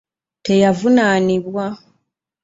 Teyavunaanibwa. 0.43 1.65